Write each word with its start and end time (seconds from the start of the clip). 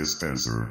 Dispenser. 0.00 0.70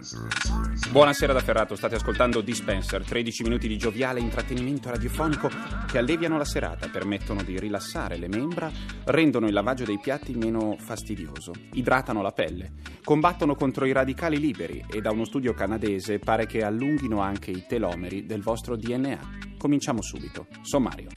Buonasera 0.89 1.33
da 1.33 1.39
Ferrato, 1.39 1.75
state 1.75 1.93
ascoltando 1.93 2.41
Dispenser, 2.41 3.05
13 3.05 3.43
minuti 3.43 3.67
di 3.67 3.77
gioviale 3.77 4.19
intrattenimento 4.19 4.89
radiofonico 4.89 5.51
che 5.85 5.99
alleviano 5.99 6.39
la 6.39 6.45
serata, 6.45 6.87
permettono 6.87 7.43
di 7.43 7.59
rilassare 7.59 8.17
le 8.17 8.27
membra, 8.27 8.71
rendono 9.03 9.45
il 9.45 9.53
lavaggio 9.53 9.85
dei 9.85 9.99
piatti 9.99 10.33
meno 10.33 10.77
fastidioso, 10.79 11.51
idratano 11.73 12.23
la 12.23 12.31
pelle, 12.31 12.71
combattono 13.03 13.53
contro 13.53 13.85
i 13.85 13.91
radicali 13.91 14.39
liberi 14.39 14.83
e 14.89 14.99
da 14.99 15.11
uno 15.11 15.25
studio 15.25 15.53
canadese 15.53 16.17
pare 16.17 16.47
che 16.47 16.63
allunghino 16.63 17.19
anche 17.19 17.51
i 17.51 17.65
telomeri 17.67 18.25
del 18.25 18.41
vostro 18.41 18.75
DNA. 18.75 19.57
Cominciamo 19.59 20.01
subito. 20.01 20.47
Sommario. 20.63 21.09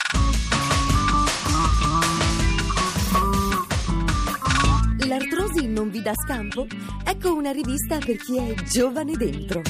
Non 5.72 5.90
vi 5.90 6.02
dà 6.02 6.12
scampo? 6.14 6.66
Ecco 7.04 7.34
una 7.34 7.50
rivista 7.50 7.98
per 7.98 8.16
chi 8.18 8.36
è 8.36 8.54
giovane 8.62 9.16
dentro. 9.16 9.62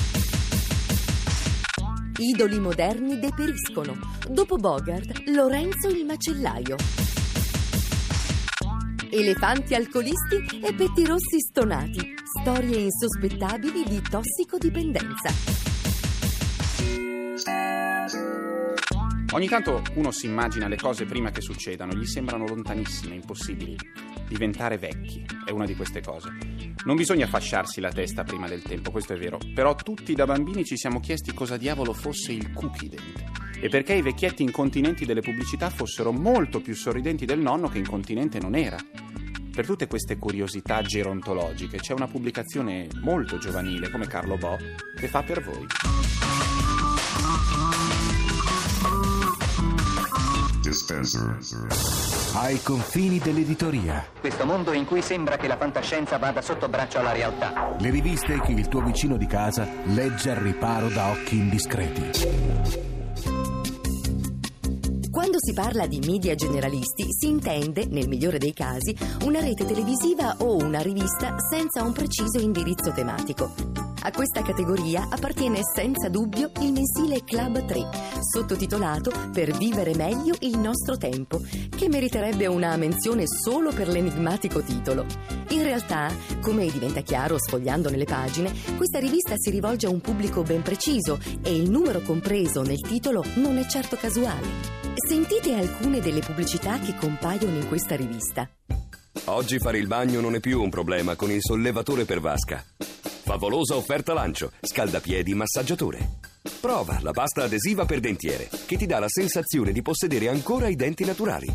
Idoli 2.16 2.58
moderni 2.58 3.18
deperiscono. 3.18 3.96
Dopo 4.28 4.56
Bogart, 4.56 5.22
Lorenzo 5.28 5.88
il 5.88 6.04
macellaio. 6.04 6.76
Elefanti 9.10 9.74
alcolisti 9.74 10.60
e 10.62 10.74
petti 10.74 11.06
rossi 11.06 11.38
stonati. 11.38 12.14
Storie 12.40 12.78
insospettabili 12.78 13.84
di 13.84 14.02
tossicodipendenza. 14.02 15.30
Ogni 19.32 19.48
tanto 19.48 19.82
uno 19.94 20.10
si 20.10 20.26
immagina 20.26 20.68
le 20.68 20.76
cose 20.76 21.06
prima 21.06 21.30
che 21.30 21.40
succedano, 21.40 21.94
gli 21.94 22.04
sembrano 22.04 22.46
lontanissime, 22.46 23.14
impossibili. 23.14 23.74
Diventare 24.28 24.76
vecchi 24.76 25.24
è 25.46 25.50
una 25.50 25.64
di 25.64 25.74
queste 25.74 26.02
cose. 26.02 26.28
Non 26.84 26.96
bisogna 26.96 27.26
fasciarsi 27.26 27.80
la 27.80 27.90
testa 27.90 28.24
prima 28.24 28.46
del 28.46 28.60
tempo, 28.60 28.90
questo 28.90 29.14
è 29.14 29.16
vero, 29.16 29.38
però 29.54 29.74
tutti 29.74 30.12
da 30.14 30.26
bambini 30.26 30.66
ci 30.66 30.76
siamo 30.76 31.00
chiesti 31.00 31.32
cosa 31.32 31.56
diavolo 31.56 31.94
fosse 31.94 32.32
il 32.32 32.52
cookie 32.52 32.90
dent 32.90 33.24
e 33.58 33.68
perché 33.70 33.94
i 33.94 34.02
vecchietti 34.02 34.42
incontinenti 34.42 35.06
delle 35.06 35.22
pubblicità 35.22 35.70
fossero 35.70 36.12
molto 36.12 36.60
più 36.60 36.74
sorridenti 36.74 37.24
del 37.24 37.38
nonno 37.38 37.68
che 37.68 37.78
incontinente 37.78 38.38
non 38.38 38.54
era. 38.54 38.76
Per 39.54 39.64
tutte 39.64 39.86
queste 39.86 40.18
curiosità 40.18 40.82
gerontologiche 40.82 41.78
c'è 41.78 41.94
una 41.94 42.06
pubblicazione 42.06 42.86
molto 43.00 43.38
giovanile 43.38 43.88
come 43.90 44.06
Carlo 44.06 44.36
Bo 44.36 44.58
che 44.94 45.08
fa 45.08 45.22
per 45.22 45.42
voi. 45.42 45.66
Dispenser. 50.72 51.36
Ai 52.32 52.62
confini 52.62 53.18
dell'editoria. 53.18 54.06
Questo 54.18 54.46
mondo 54.46 54.72
in 54.72 54.86
cui 54.86 55.02
sembra 55.02 55.36
che 55.36 55.46
la 55.46 55.58
fantascienza 55.58 56.16
vada 56.16 56.40
sotto 56.40 56.66
braccio 56.66 56.98
alla 56.98 57.12
realtà. 57.12 57.76
Le 57.78 57.90
riviste 57.90 58.40
che 58.40 58.52
il 58.52 58.68
tuo 58.68 58.80
vicino 58.80 59.18
di 59.18 59.26
casa 59.26 59.68
legge 59.84 60.30
al 60.30 60.36
riparo 60.36 60.88
da 60.88 61.10
occhi 61.10 61.36
indiscreti. 61.36 62.10
Quando 65.10 65.36
si 65.40 65.52
parla 65.52 65.86
di 65.86 65.98
media 66.06 66.34
generalisti 66.34 67.04
si 67.10 67.28
intende, 67.28 67.84
nel 67.90 68.08
migliore 68.08 68.38
dei 68.38 68.54
casi, 68.54 68.96
una 69.24 69.40
rete 69.40 69.66
televisiva 69.66 70.36
o 70.38 70.56
una 70.56 70.80
rivista 70.80 71.34
senza 71.38 71.82
un 71.82 71.92
preciso 71.92 72.38
indirizzo 72.38 72.92
tematico. 72.92 73.91
A 74.04 74.10
questa 74.10 74.42
categoria 74.42 75.06
appartiene 75.08 75.60
senza 75.62 76.08
dubbio 76.08 76.50
il 76.60 76.72
mensile 76.72 77.22
Club 77.22 77.64
3, 77.64 77.88
sottotitolato 78.20 79.12
Per 79.32 79.56
vivere 79.56 79.94
meglio 79.94 80.34
il 80.40 80.58
nostro 80.58 80.96
tempo, 80.96 81.40
che 81.76 81.88
meriterebbe 81.88 82.48
una 82.48 82.76
menzione 82.76 83.28
solo 83.28 83.70
per 83.70 83.86
l'enigmatico 83.86 84.60
titolo. 84.60 85.06
In 85.50 85.62
realtà, 85.62 86.12
come 86.40 86.68
diventa 86.68 87.02
chiaro 87.02 87.38
sfogliandone 87.38 87.96
le 87.96 88.04
pagine, 88.04 88.52
questa 88.76 88.98
rivista 88.98 89.34
si 89.36 89.50
rivolge 89.50 89.86
a 89.86 89.90
un 89.90 90.00
pubblico 90.00 90.42
ben 90.42 90.62
preciso 90.62 91.20
e 91.40 91.54
il 91.54 91.70
numero 91.70 92.00
compreso 92.00 92.62
nel 92.62 92.80
titolo 92.80 93.24
non 93.34 93.56
è 93.56 93.66
certo 93.66 93.94
casuale. 93.94 94.48
Sentite 94.94 95.54
alcune 95.54 96.00
delle 96.00 96.20
pubblicità 96.20 96.80
che 96.80 96.96
compaiono 96.96 97.56
in 97.56 97.68
questa 97.68 97.94
rivista. 97.94 98.50
Oggi 99.26 99.60
fare 99.60 99.78
il 99.78 99.86
bagno 99.86 100.20
non 100.20 100.34
è 100.34 100.40
più 100.40 100.60
un 100.60 100.70
problema 100.70 101.14
con 101.14 101.30
il 101.30 101.40
sollevatore 101.40 102.04
per 102.04 102.18
vasca. 102.18 102.64
Favolosa 103.24 103.76
offerta 103.76 104.12
lancio, 104.12 104.50
scaldapiedi 104.60 105.32
massaggiatore. 105.32 106.18
Prova 106.60 106.98
la 107.02 107.12
pasta 107.12 107.44
adesiva 107.44 107.84
per 107.84 108.00
dentiere, 108.00 108.50
che 108.66 108.76
ti 108.76 108.84
dà 108.84 108.98
la 108.98 109.08
sensazione 109.08 109.70
di 109.70 109.80
possedere 109.80 110.28
ancora 110.28 110.66
i 110.66 110.74
denti 110.74 111.04
naturali. 111.04 111.46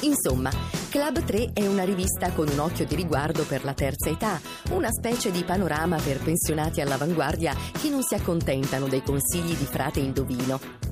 Insomma, 0.00 0.50
Club 0.90 1.24
3 1.24 1.52
è 1.52 1.66
una 1.68 1.84
rivista 1.84 2.32
con 2.32 2.48
un 2.48 2.58
occhio 2.58 2.86
di 2.86 2.96
riguardo 2.96 3.44
per 3.44 3.62
la 3.62 3.72
terza 3.72 4.10
età, 4.10 4.40
una 4.70 4.90
specie 4.90 5.30
di 5.30 5.44
panorama 5.44 5.96
per 6.00 6.18
pensionati 6.18 6.80
all'avanguardia 6.80 7.54
che 7.80 7.88
non 7.88 8.02
si 8.02 8.14
accontentano 8.14 8.88
dei 8.88 9.02
consigli 9.02 9.54
di 9.54 9.64
frate 9.64 10.00
indovino. 10.00 10.85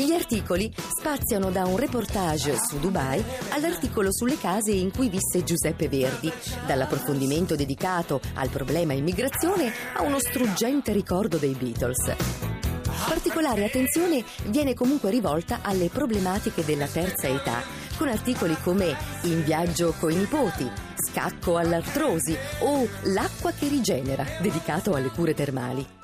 Gli 0.00 0.12
articoli 0.12 0.72
spaziano 0.96 1.50
da 1.50 1.66
un 1.66 1.76
reportage 1.76 2.54
su 2.56 2.78
Dubai 2.78 3.20
all'articolo 3.48 4.12
sulle 4.12 4.38
case 4.38 4.70
in 4.70 4.92
cui 4.92 5.08
visse 5.08 5.42
Giuseppe 5.42 5.88
Verdi, 5.88 6.32
dall'approfondimento 6.66 7.56
dedicato 7.56 8.20
al 8.34 8.48
problema 8.48 8.92
immigrazione 8.92 9.72
a 9.94 10.02
uno 10.02 10.20
struggente 10.20 10.92
ricordo 10.92 11.36
dei 11.36 11.52
Beatles. 11.54 12.14
Particolare 13.08 13.64
attenzione 13.64 14.22
viene 14.44 14.72
comunque 14.72 15.10
rivolta 15.10 15.62
alle 15.62 15.88
problematiche 15.88 16.64
della 16.64 16.86
terza 16.86 17.26
età, 17.26 17.60
con 17.96 18.06
articoli 18.06 18.56
come 18.62 18.96
In 19.22 19.42
viaggio 19.42 19.94
coi 19.98 20.14
nipoti, 20.14 20.70
Scacco 20.94 21.56
all'artrosi 21.56 22.36
o 22.60 22.86
L'acqua 23.02 23.50
che 23.50 23.66
rigenera, 23.66 24.24
dedicato 24.40 24.94
alle 24.94 25.08
cure 25.08 25.34
termali. 25.34 25.97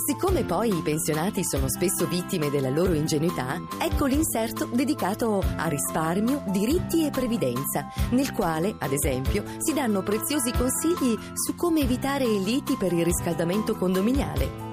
Siccome 0.00 0.44
poi 0.44 0.68
i 0.68 0.80
pensionati 0.80 1.44
sono 1.44 1.68
spesso 1.68 2.06
vittime 2.06 2.50
della 2.50 2.70
loro 2.70 2.94
ingenuità, 2.94 3.60
ecco 3.78 4.06
l'inserto 4.06 4.64
dedicato 4.64 5.42
a 5.56 5.66
risparmio, 5.66 6.44
diritti 6.46 7.04
e 7.04 7.10
previdenza, 7.10 7.88
nel 8.10 8.32
quale, 8.32 8.74
ad 8.78 8.92
esempio, 8.92 9.42
si 9.58 9.74
danno 9.74 10.02
preziosi 10.02 10.52
consigli 10.52 11.18
su 11.34 11.54
come 11.56 11.80
evitare 11.80 12.26
liti 12.26 12.76
per 12.76 12.92
il 12.92 13.04
riscaldamento 13.04 13.74
condominiale. 13.74 14.67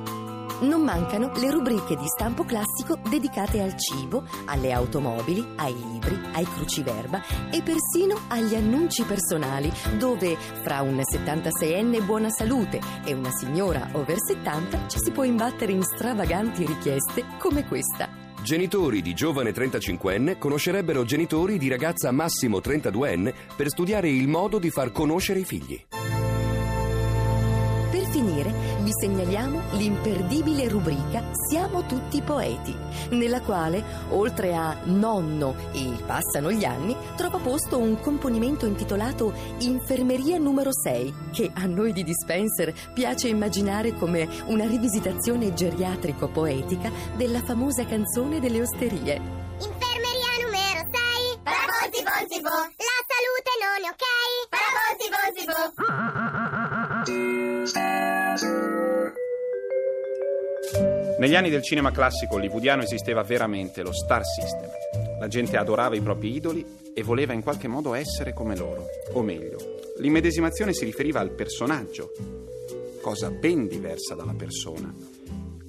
Non 0.62 0.84
mancano 0.84 1.32
le 1.36 1.52
rubriche 1.52 1.96
di 1.96 2.08
stampo 2.08 2.46
classico 2.46 2.98
dedicate 3.10 3.62
al 3.62 3.78
cibo, 3.78 4.24
alle 4.46 4.72
automobili, 4.72 5.46
ai 5.58 5.74
libri, 5.74 6.18
ai 6.34 6.46
cruciverba 6.46 7.22
e 7.52 7.62
persino 7.62 8.22
agli 8.30 8.56
annunci 8.56 9.04
personali, 9.04 9.72
dove 9.98 10.38
fra 10.38 10.82
un 10.82 11.02
76enne 11.02 12.04
buona 12.06 12.30
salute 12.30 12.80
e 13.04 13.14
una 13.14 13.32
signora 13.32 13.90
over 13.94 14.16
70 14.18 14.88
ci 14.88 14.98
si 15.00 15.12
può 15.12 15.24
imbattere 15.24 15.74
in 15.74 15.84
stravaganti 15.84 16.66
richieste 16.66 17.26
come 17.38 17.66
questa. 17.68 18.08
Genitori 18.42 19.02
di 19.02 19.14
giovane 19.14 19.52
35enne 19.52 20.38
conoscerebbero 20.38 21.04
genitori 21.04 21.58
di 21.58 21.68
ragazza 21.68 22.12
massimo 22.12 22.60
32enne 22.60 23.34
per 23.56 23.70
studiare 23.70 24.10
il 24.10 24.28
modo 24.28 24.60
di 24.60 24.70
far 24.70 24.92
conoscere 24.92 25.40
i 25.40 25.46
figli. 25.46 25.95
Per 28.16 28.24
finire, 28.24 28.54
vi 28.80 28.92
segnaliamo 28.98 29.62
l'imperdibile 29.72 30.70
rubrica 30.70 31.22
Siamo 31.50 31.86
tutti 31.86 32.22
poeti, 32.22 32.74
nella 33.10 33.42
quale, 33.42 33.84
oltre 34.12 34.56
a 34.56 34.74
Nonno 34.86 35.54
e 35.74 35.92
Passano 36.06 36.50
gli 36.50 36.64
anni, 36.64 36.96
trova 37.18 37.40
posto 37.40 37.78
un 37.78 38.00
componimento 38.00 38.66
intitolato 38.66 39.34
Infermeria 39.58 40.38
numero 40.38 40.72
6, 40.72 41.14
che 41.34 41.52
a 41.54 41.66
noi 41.66 41.92
di 41.92 42.04
Dispenser 42.04 42.74
piace 42.94 43.28
immaginare 43.28 43.94
come 43.96 44.30
una 44.46 44.66
rivisitazione 44.66 45.54
geriatrico-poetica 45.54 46.90
della 47.18 47.44
famosa 47.44 47.86
canzone 47.86 48.40
delle 48.40 48.62
osterie. 48.62 49.16
Infermeria 49.60 50.32
numero 50.42 50.88
6 50.90 51.40
Parabolsi 51.44 52.02
bolsi 52.02 52.42
bo 52.42 52.50
La 52.50 52.98
salute 53.12 53.52
non 53.60 53.84
è 53.84 53.90
ok? 53.92 54.06
Parabolsi 54.48 55.10
bolsi 55.12 55.46
bo 55.46 56.35
Negli 61.18 61.36
anni 61.36 61.50
del 61.50 61.64
cinema 61.64 61.92
classico 61.92 62.36
hollywoodiano 62.36 62.84
esisteva 62.84 63.24
veramente 63.24 63.82
lo 63.82 63.94
star 63.94 64.24
system. 64.24 64.70
La 65.20 65.28
gente 65.28 65.58
adorava 65.58 65.96
i 65.96 66.02
propri 66.02 66.36
idoli 66.36 66.66
e 66.94 67.04
voleva 67.04 67.34
in 67.34 67.42
qualche 67.42 67.68
modo 67.68 67.94
essere 67.94 68.34
come 68.34 68.56
loro, 68.56 68.86
o 69.14 69.22
meglio, 69.22 69.80
l'immedesimazione 69.98 70.74
si 70.74 70.86
riferiva 70.86 71.22
al 71.22 71.32
personaggio, 71.32 72.12
cosa 73.02 73.32
ben 73.32 73.68
diversa 73.68 74.14
dalla 74.14 74.36
persona. 74.38 74.94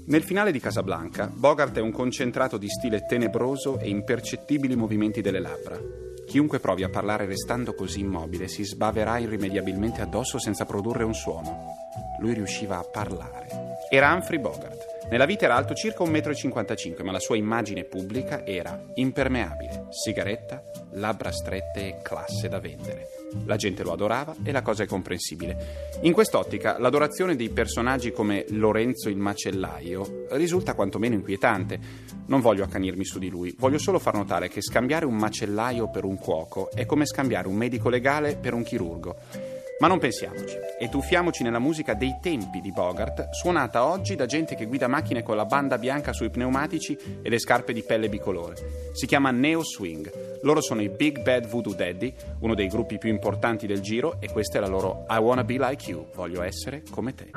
Nel 0.06 0.22
finale 0.22 0.52
di 0.52 0.60
Casablanca, 0.60 1.30
Bogart 1.32 1.76
è 1.76 1.80
un 1.80 1.90
concentrato 1.92 2.58
di 2.58 2.68
stile 2.68 3.06
tenebroso 3.06 3.78
e 3.78 3.88
impercettibili 3.88 4.76
movimenti 4.76 5.20
delle 5.20 5.40
labbra. 5.40 5.80
Chiunque 6.26 6.60
provi 6.60 6.82
a 6.82 6.88
parlare 6.88 7.24
restando 7.24 7.74
così 7.74 8.00
immobile 8.00 8.48
si 8.48 8.64
sbaverà 8.64 9.18
irrimediabilmente 9.18 10.02
addosso 10.02 10.38
senza 10.38 10.64
produrre 10.64 11.04
un 11.04 11.14
suono. 11.14 11.85
Lui 12.18 12.34
riusciva 12.34 12.78
a 12.78 12.82
parlare. 12.82 13.46
Era 13.90 14.12
Humphrey 14.12 14.38
Bogart. 14.38 14.94
Nella 15.08 15.26
vita 15.26 15.44
era 15.44 15.54
alto 15.54 15.74
circa 15.74 16.02
1,55 16.02 17.00
m, 17.00 17.04
ma 17.04 17.12
la 17.12 17.20
sua 17.20 17.36
immagine 17.36 17.84
pubblica 17.84 18.44
era 18.44 18.82
impermeabile, 18.94 19.86
sigaretta, 19.90 20.60
labbra 20.94 21.30
strette 21.30 21.86
e 21.86 21.98
classe 22.02 22.48
da 22.48 22.58
vendere. 22.58 23.06
La 23.44 23.54
gente 23.54 23.84
lo 23.84 23.92
adorava 23.92 24.34
e 24.42 24.50
la 24.50 24.62
cosa 24.62 24.82
è 24.82 24.86
comprensibile. 24.86 25.98
In 26.00 26.12
quest'ottica, 26.12 26.78
l'adorazione 26.80 27.36
dei 27.36 27.50
personaggi 27.50 28.10
come 28.10 28.46
Lorenzo 28.48 29.08
il 29.08 29.16
macellaio 29.16 30.26
risulta 30.30 30.74
quantomeno 30.74 31.14
inquietante. 31.14 31.78
Non 32.26 32.40
voglio 32.40 32.64
accanirmi 32.64 33.04
su 33.04 33.20
di 33.20 33.28
lui, 33.28 33.54
voglio 33.58 33.78
solo 33.78 34.00
far 34.00 34.14
notare 34.14 34.48
che 34.48 34.60
scambiare 34.60 35.04
un 35.04 35.14
macellaio 35.14 35.88
per 35.88 36.04
un 36.04 36.18
cuoco 36.18 36.72
è 36.72 36.84
come 36.84 37.06
scambiare 37.06 37.46
un 37.46 37.54
medico 37.54 37.88
legale 37.88 38.36
per 38.36 38.54
un 38.54 38.64
chirurgo. 38.64 39.54
Ma 39.78 39.88
non 39.88 39.98
pensiamoci 39.98 40.56
e 40.78 40.88
tuffiamoci 40.88 41.42
nella 41.42 41.58
musica 41.58 41.92
dei 41.92 42.16
tempi 42.22 42.62
di 42.62 42.72
Bogart, 42.72 43.28
suonata 43.32 43.84
oggi 43.84 44.16
da 44.16 44.24
gente 44.24 44.54
che 44.54 44.64
guida 44.64 44.88
macchine 44.88 45.22
con 45.22 45.36
la 45.36 45.44
banda 45.44 45.76
bianca 45.76 46.14
sui 46.14 46.30
pneumatici 46.30 46.96
e 47.20 47.28
le 47.28 47.38
scarpe 47.38 47.74
di 47.74 47.82
pelle 47.82 48.08
bicolore. 48.08 48.54
Si 48.92 49.04
chiama 49.04 49.30
Neo 49.30 49.62
Swing. 49.62 50.40
Loro 50.42 50.62
sono 50.62 50.80
i 50.80 50.88
Big 50.88 51.20
Bad 51.20 51.46
Voodoo 51.46 51.74
Daddy, 51.74 52.14
uno 52.40 52.54
dei 52.54 52.68
gruppi 52.68 52.96
più 52.96 53.10
importanti 53.10 53.66
del 53.66 53.80
giro, 53.80 54.16
e 54.18 54.30
questa 54.30 54.56
è 54.56 54.60
la 54.62 54.66
loro 54.66 55.04
I 55.10 55.18
Wanna 55.18 55.44
Be 55.44 55.58
Like 55.58 55.90
You, 55.90 56.06
voglio 56.14 56.42
essere 56.42 56.82
come 56.90 57.14
te. 57.14 57.30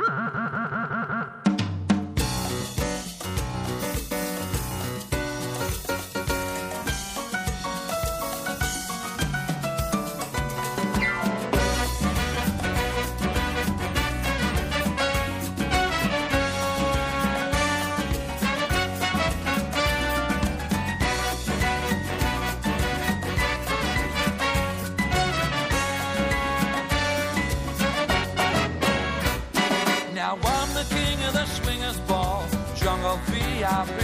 Swingers 31.64 32.00
ball, 32.02 32.46
jungle 32.76 33.20
VIP. 33.28 34.00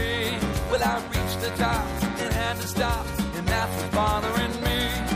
Well, 0.70 0.84
I 0.84 1.02
reach 1.14 1.36
the 1.42 1.52
top 1.58 1.86
and 2.20 2.34
had 2.34 2.56
to 2.58 2.68
stop, 2.68 3.06
and 3.36 3.48
that's 3.48 3.96
bothering 3.96 4.56
me. 4.64 5.15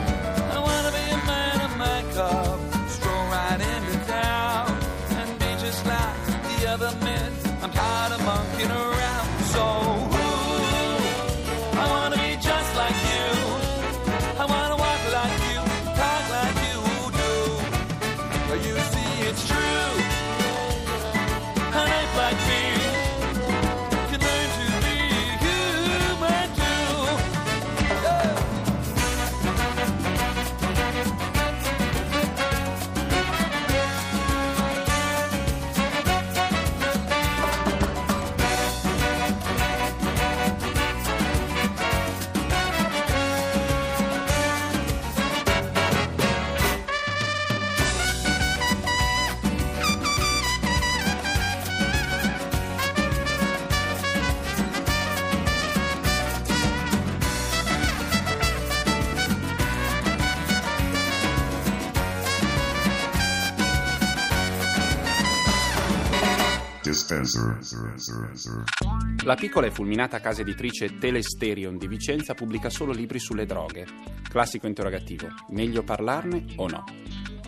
La 69.23 69.35
piccola 69.35 69.65
e 69.65 69.71
fulminata 69.71 70.19
casa 70.19 70.41
editrice 70.41 70.99
Telesterion 70.99 71.77
di 71.77 71.87
Vicenza 71.87 72.35
pubblica 72.35 72.69
solo 72.69 72.91
libri 72.91 73.17
sulle 73.17 73.47
droghe. 73.47 73.87
Classico 74.29 74.67
interrogativo: 74.67 75.27
meglio 75.49 75.81
parlarne 75.81 76.45
o 76.57 76.67
no? 76.67 76.83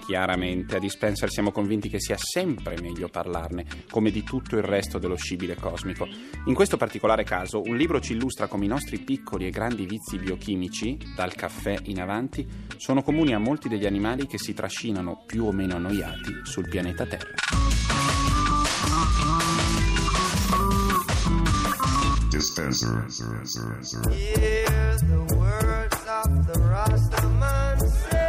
Chiaramente 0.03 0.77
a 0.77 0.79
Dispenser 0.79 1.29
siamo 1.29 1.51
convinti 1.51 1.89
che 1.89 1.99
sia 1.99 2.17
sempre 2.17 2.81
meglio 2.81 3.07
parlarne, 3.07 3.65
come 3.91 4.09
di 4.09 4.23
tutto 4.23 4.57
il 4.57 4.63
resto 4.63 4.97
dello 4.97 5.15
scibile 5.15 5.55
cosmico. 5.55 6.07
In 6.45 6.55
questo 6.55 6.75
particolare 6.75 7.23
caso, 7.23 7.61
un 7.61 7.77
libro 7.77 8.01
ci 8.01 8.13
illustra 8.13 8.47
come 8.47 8.65
i 8.65 8.67
nostri 8.67 8.97
piccoli 8.97 9.45
e 9.45 9.51
grandi 9.51 9.85
vizi 9.85 10.17
biochimici, 10.17 10.97
dal 11.15 11.35
caffè 11.35 11.77
in 11.83 12.01
avanti, 12.01 12.47
sono 12.77 13.03
comuni 13.03 13.35
a 13.35 13.39
molti 13.39 13.69
degli 13.69 13.85
animali 13.85 14.25
che 14.25 14.39
si 14.39 14.55
trascinano 14.55 15.23
più 15.23 15.45
o 15.45 15.51
meno 15.51 15.75
annoiati 15.75 16.39
sul 16.45 16.67
pianeta 16.67 17.05
Terra. 17.05 17.35
Dispenser. 22.41 23.05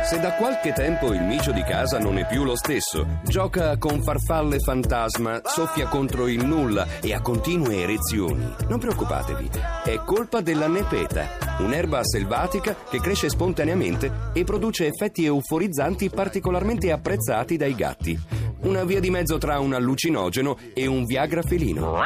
Se 0.04 0.20
da 0.20 0.34
qualche 0.34 0.74
tempo 0.74 1.14
il 1.14 1.22
micio 1.22 1.50
di 1.50 1.62
casa 1.62 1.98
non 1.98 2.18
è 2.18 2.26
più 2.26 2.44
lo 2.44 2.54
stesso, 2.54 3.06
gioca 3.24 3.78
con 3.78 4.02
farfalle 4.02 4.58
fantasma, 4.58 5.40
soffia 5.44 5.86
contro 5.86 6.28
il 6.28 6.44
nulla 6.44 6.86
e 7.00 7.14
ha 7.14 7.22
continue 7.22 7.80
erezioni, 7.82 8.54
non 8.68 8.78
preoccupatevi, 8.78 9.50
è 9.84 9.98
colpa 10.04 10.42
della 10.42 10.66
nepeta, 10.66 11.56
un'erba 11.60 12.04
selvatica 12.04 12.76
che 12.90 13.00
cresce 13.00 13.30
spontaneamente 13.30 14.12
e 14.34 14.44
produce 14.44 14.88
effetti 14.88 15.24
euforizzanti 15.24 16.10
particolarmente 16.10 16.92
apprezzati 16.92 17.56
dai 17.56 17.74
gatti. 17.74 18.20
Una 18.64 18.84
via 18.84 19.00
di 19.00 19.08
mezzo 19.08 19.38
tra 19.38 19.58
un 19.58 19.72
allucinogeno 19.72 20.58
e 20.74 20.86
un 20.86 21.06
Viagra 21.06 21.40
felino. 21.40 21.96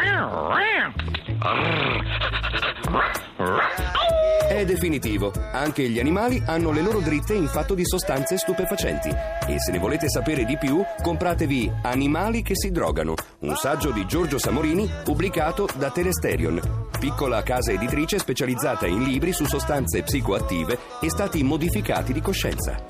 È 4.48 4.64
definitivo, 4.64 5.32
anche 5.52 5.88
gli 5.88 6.00
animali 6.00 6.42
hanno 6.46 6.72
le 6.72 6.80
loro 6.80 7.00
dritte 7.00 7.34
in 7.34 7.46
fatto 7.46 7.74
di 7.74 7.84
sostanze 7.84 8.38
stupefacenti. 8.38 9.10
E 9.10 9.60
se 9.60 9.70
ne 9.70 9.78
volete 9.78 10.08
sapere 10.08 10.44
di 10.44 10.56
più, 10.56 10.82
compratevi 11.02 11.70
Animali 11.82 12.42
che 12.42 12.56
si 12.56 12.70
drogano, 12.70 13.14
un 13.40 13.54
saggio 13.54 13.90
di 13.90 14.06
Giorgio 14.06 14.38
Samorini 14.38 14.90
pubblicato 15.04 15.68
da 15.76 15.90
Telesterion, 15.90 16.85
piccola 16.98 17.42
casa 17.42 17.72
editrice 17.72 18.18
specializzata 18.18 18.86
in 18.86 19.02
libri 19.02 19.32
su 19.32 19.44
sostanze 19.44 20.02
psicoattive 20.02 20.78
e 21.00 21.10
stati 21.10 21.42
modificati 21.42 22.12
di 22.12 22.20
coscienza. 22.20 22.84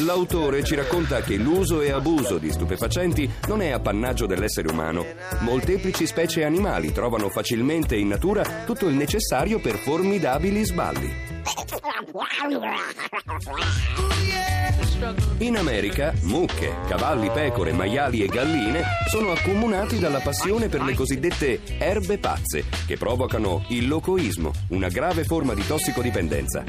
L'autore 0.00 0.64
ci 0.64 0.74
racconta 0.74 1.20
che 1.20 1.36
l'uso 1.36 1.80
e 1.80 1.90
abuso 1.90 2.38
di 2.38 2.50
stupefacenti 2.50 3.30
non 3.46 3.60
è 3.60 3.70
appannaggio 3.70 4.26
dell'essere 4.26 4.68
umano. 4.68 5.04
Molteplici 5.40 6.06
specie 6.06 6.44
animali 6.44 6.92
trovano 6.92 7.28
facilmente 7.28 7.96
in 7.96 8.08
natura 8.08 8.42
tutto 8.64 8.88
il 8.88 8.94
necessario 8.94 9.60
per 9.60 9.76
formidabili 9.76 10.64
sballi. 10.64 11.12
In 15.38 15.56
America, 15.56 16.12
mucche, 16.22 16.74
cavalli, 16.86 17.30
pecore, 17.30 17.72
maiali 17.72 18.22
e 18.22 18.26
galline 18.26 18.82
sono 19.08 19.32
accomunati 19.32 19.98
dalla 19.98 20.20
passione 20.20 20.68
per 20.68 20.82
le 20.82 20.94
cosiddette 20.94 21.60
erbe 21.78 22.18
pazze, 22.18 22.64
che 22.86 22.96
provocano 22.96 23.64
il 23.68 23.88
locoismo, 23.88 24.52
una 24.68 24.88
grave 24.88 25.24
forma 25.24 25.54
di 25.54 25.66
tossicodipendenza. 25.66 26.64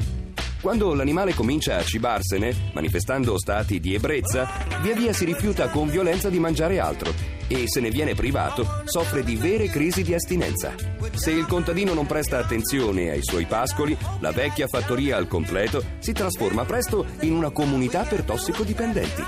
Quando 0.60 0.94
l'animale 0.94 1.34
comincia 1.34 1.76
a 1.76 1.84
cibarsene, 1.84 2.70
manifestando 2.72 3.38
stati 3.38 3.80
di 3.80 3.94
ebbrezza, 3.94 4.48
via 4.80 4.94
via 4.94 5.12
si 5.12 5.24
rifiuta 5.24 5.68
con 5.68 5.88
violenza 5.88 6.30
di 6.30 6.38
mangiare 6.38 6.80
altro 6.80 7.33
e 7.48 7.64
se 7.66 7.80
ne 7.80 7.90
viene 7.90 8.14
privato 8.14 8.82
soffre 8.84 9.22
di 9.22 9.36
vere 9.36 9.68
crisi 9.68 10.02
di 10.02 10.14
astinenza. 10.14 10.74
Se 11.14 11.30
il 11.30 11.46
contadino 11.46 11.94
non 11.94 12.06
presta 12.06 12.38
attenzione 12.38 13.10
ai 13.10 13.22
suoi 13.22 13.44
pascoli, 13.44 13.96
la 14.20 14.32
vecchia 14.32 14.66
fattoria 14.66 15.16
al 15.16 15.28
completo 15.28 15.82
si 15.98 16.12
trasforma 16.12 16.64
presto 16.64 17.06
in 17.20 17.32
una 17.32 17.50
comunità 17.50 18.02
per 18.02 18.22
tossicodipendenti. 18.22 19.22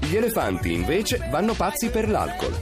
Gli 0.00 0.14
elefanti 0.14 0.72
invece 0.72 1.26
vanno 1.30 1.54
pazzi 1.54 1.88
per 1.88 2.08
l'alcol. 2.08 2.54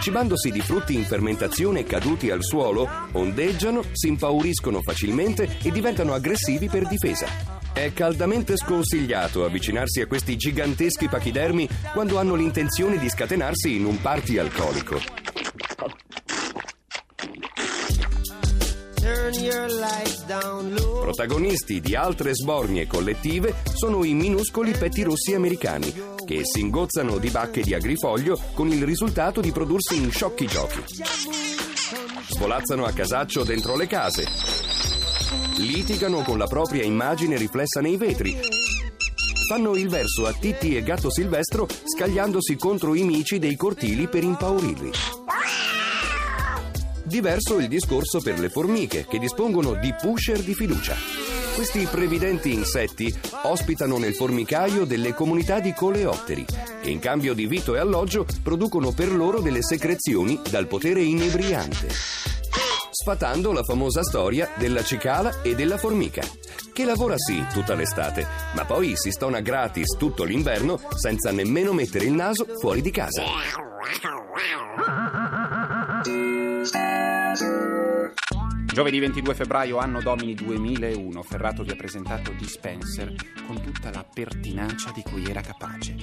cibandosi 0.00 0.50
di 0.50 0.60
frutti 0.60 0.94
in 0.94 1.04
fermentazione 1.04 1.84
caduti 1.84 2.30
al 2.30 2.42
suolo, 2.42 2.88
ondeggiano, 3.12 3.82
si 3.92 4.08
impauriscono 4.08 4.80
facilmente 4.80 5.58
e 5.62 5.70
diventano 5.70 6.14
aggressivi 6.14 6.68
per 6.68 6.86
difesa. 6.86 7.59
È 7.80 7.94
caldamente 7.94 8.58
sconsigliato 8.58 9.42
avvicinarsi 9.42 10.02
a 10.02 10.06
questi 10.06 10.36
giganteschi 10.36 11.08
pachidermi 11.08 11.66
quando 11.94 12.18
hanno 12.18 12.34
l'intenzione 12.34 12.98
di 12.98 13.08
scatenarsi 13.08 13.74
in 13.74 13.86
un 13.86 13.98
party 14.02 14.36
alcolico. 14.36 15.00
Protagonisti 21.00 21.80
di 21.80 21.94
altre 21.94 22.34
sbornie 22.34 22.86
collettive 22.86 23.54
sono 23.72 24.04
i 24.04 24.12
minuscoli 24.12 24.72
pettirossi 24.72 25.32
americani, 25.32 25.90
che 26.26 26.42
si 26.44 26.60
ingozzano 26.60 27.16
di 27.16 27.30
bacche 27.30 27.62
di 27.62 27.72
agrifoglio 27.72 28.38
con 28.52 28.68
il 28.68 28.84
risultato 28.84 29.40
di 29.40 29.52
prodursi 29.52 29.96
in 29.96 30.10
sciocchi 30.10 30.46
giochi. 30.46 30.84
Svolazzano 32.28 32.84
a 32.84 32.92
casaccio 32.92 33.42
dentro 33.42 33.74
le 33.74 33.86
case, 33.86 34.24
litigano 35.58 36.22
con 36.22 36.38
la 36.38 36.46
propria 36.46 36.82
immagine 36.82 37.36
riflessa 37.36 37.80
nei 37.80 37.96
vetri, 37.96 38.38
fanno 39.50 39.74
il 39.74 39.88
verso 39.88 40.26
a 40.26 40.32
Titti 40.32 40.76
e 40.76 40.82
Gatto 40.84 41.10
Silvestro 41.10 41.66
scagliandosi 41.84 42.54
contro 42.54 42.94
i 42.94 43.02
mici 43.02 43.40
dei 43.40 43.56
cortili 43.56 44.06
per 44.06 44.22
impaurirli. 44.22 44.90
Diverso 47.02 47.58
il 47.58 47.66
discorso 47.66 48.20
per 48.20 48.38
le 48.38 48.48
formiche, 48.48 49.06
che 49.08 49.18
dispongono 49.18 49.74
di 49.74 49.92
pusher 50.00 50.40
di 50.40 50.54
fiducia. 50.54 50.94
Questi 51.56 51.84
previdenti 51.90 52.52
insetti 52.52 53.12
ospitano 53.42 53.98
nel 53.98 54.14
formicaio 54.14 54.84
delle 54.84 55.14
comunità 55.14 55.58
di 55.58 55.72
coleotteri, 55.72 56.46
che 56.80 56.88
in 56.88 57.00
cambio 57.00 57.34
di 57.34 57.46
vito 57.46 57.74
e 57.74 57.80
alloggio 57.80 58.24
producono 58.44 58.92
per 58.92 59.12
loro 59.12 59.40
delle 59.40 59.64
secrezioni 59.64 60.40
dal 60.48 60.68
potere 60.68 61.02
inebriante. 61.02 61.88
Sfatando 63.02 63.52
la 63.52 63.62
famosa 63.62 64.02
storia 64.02 64.50
della 64.58 64.84
cicala 64.84 65.40
e 65.40 65.54
della 65.54 65.78
formica, 65.78 66.20
che 66.70 66.84
lavora 66.84 67.16
sì 67.16 67.42
tutta 67.50 67.72
l'estate, 67.72 68.26
ma 68.54 68.66
poi 68.66 68.92
si 68.94 69.10
stona 69.10 69.40
gratis 69.40 69.96
tutto 69.96 70.22
l'inverno 70.22 70.78
senza 70.96 71.30
nemmeno 71.30 71.72
mettere 71.72 72.04
il 72.04 72.12
naso 72.12 72.44
fuori 72.60 72.82
di 72.82 72.90
casa. 72.90 73.22
Giovedì 78.72 79.00
22 79.00 79.34
febbraio, 79.34 79.78
anno 79.78 80.00
domini 80.00 80.32
2001, 80.34 81.22
Ferrato 81.24 81.64
vi 81.64 81.72
ha 81.72 81.76
presentato 81.76 82.30
Dispenser 82.38 83.12
con 83.44 83.60
tutta 83.60 83.90
la 83.90 84.04
pertinacia 84.04 84.92
di 84.92 85.02
cui 85.02 85.24
era 85.24 85.40
capace. 85.40 85.96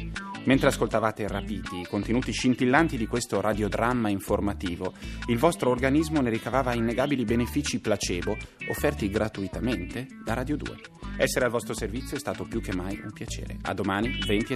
Mentre 0.43 0.67
ascoltavate 0.67 1.25
rapiti 1.29 1.79
i 1.79 1.87
contenuti 1.87 2.33
scintillanti 2.33 2.97
di 2.97 3.07
questo 3.07 3.39
radiodramma 3.39 4.09
informativo, 4.09 4.93
il 5.27 5.37
vostro 5.37 5.69
organismo 5.69 6.19
ne 6.19 6.29
ricavava 6.29 6.73
innegabili 6.73 7.23
benefici 7.23 7.79
placebo 7.79 8.35
offerti 8.67 9.09
gratuitamente 9.09 10.05
da 10.25 10.33
Radio 10.33 10.57
2. 10.57 10.75
Essere 11.17 11.45
al 11.45 11.51
vostro 11.51 11.73
servizio 11.73 12.17
è 12.17 12.19
stato 12.19 12.43
più 12.43 12.59
che 12.59 12.75
mai 12.75 12.99
un 13.01 13.13
piacere. 13.13 13.57
A 13.61 13.73
domani 13.73 14.19
20 14.25 14.55